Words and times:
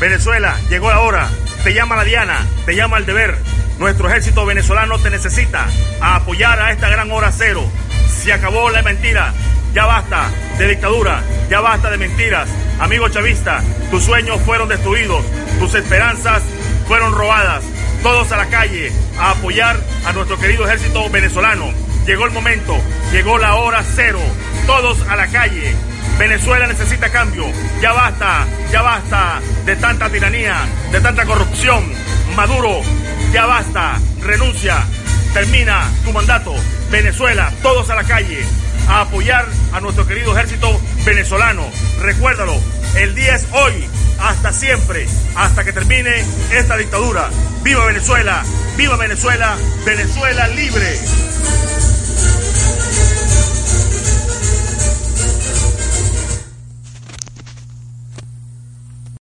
Venezuela, 0.00 0.56
llegó 0.70 0.88
la 0.88 1.00
hora. 1.00 1.28
Te 1.62 1.74
llama 1.74 1.94
la 1.94 2.04
Diana, 2.04 2.46
te 2.64 2.74
llama 2.74 2.96
el 2.96 3.04
deber. 3.04 3.36
Nuestro 3.78 4.08
ejército 4.08 4.46
venezolano 4.46 4.98
te 4.98 5.10
necesita 5.10 5.66
a 6.00 6.16
apoyar 6.16 6.58
a 6.58 6.72
esta 6.72 6.88
gran 6.88 7.10
hora 7.12 7.30
cero. 7.36 7.62
Se 8.08 8.32
acabó 8.32 8.70
la 8.70 8.82
mentira. 8.82 9.34
Ya 9.74 9.84
basta 9.84 10.30
de 10.58 10.68
dictadura, 10.68 11.22
ya 11.50 11.60
basta 11.60 11.90
de 11.90 11.98
mentiras. 11.98 12.48
Amigo 12.80 13.08
chavista, 13.10 13.62
tus 13.90 14.02
sueños 14.02 14.40
fueron 14.40 14.68
destruidos, 14.68 15.24
tus 15.60 15.74
esperanzas 15.74 16.42
fueron 16.88 17.14
robadas. 17.14 17.62
Todos 18.02 18.32
a 18.32 18.38
la 18.38 18.46
calle 18.46 18.90
a 19.18 19.32
apoyar 19.32 19.78
a 20.06 20.12
nuestro 20.12 20.38
querido 20.38 20.66
ejército 20.66 21.08
venezolano. 21.10 21.72
Llegó 22.06 22.24
el 22.24 22.32
momento, 22.32 22.76
llegó 23.12 23.36
la 23.38 23.54
hora 23.54 23.84
cero. 23.94 24.20
Todos 24.66 24.98
a 25.08 25.14
la 25.14 25.28
calle. 25.28 25.74
Venezuela 26.18 26.66
necesita 26.66 27.10
cambio. 27.10 27.44
Ya 27.80 27.92
basta, 27.92 28.46
ya 28.72 28.82
basta 28.82 29.40
de 29.64 29.76
tanta 29.76 30.08
tiranía, 30.10 30.56
de 30.90 31.00
tanta 31.00 31.24
corrupción. 31.24 31.84
Maduro, 32.36 32.80
ya 33.32 33.46
basta, 33.46 33.98
renuncia, 34.22 34.84
termina 35.32 35.88
tu 36.04 36.12
mandato. 36.12 36.54
Venezuela, 36.90 37.52
todos 37.62 37.90
a 37.90 37.94
la 37.94 38.04
calle 38.04 38.44
a 38.88 39.02
apoyar 39.02 39.46
a 39.72 39.80
nuestro 39.80 40.06
querido 40.06 40.36
ejército 40.36 40.80
venezolano. 41.04 41.64
Recuérdalo, 42.00 42.60
el 42.96 43.14
día 43.14 43.36
es 43.36 43.46
hoy, 43.52 43.88
hasta 44.20 44.52
siempre, 44.52 45.06
hasta 45.36 45.64
que 45.64 45.72
termine 45.72 46.24
esta 46.52 46.76
dictadura. 46.76 47.30
¡Viva 47.62 47.84
Venezuela! 47.86 48.42
¡Viva 48.76 48.96
Venezuela! 48.96 49.56
¡Venezuela 49.84 50.48
libre! 50.48 50.98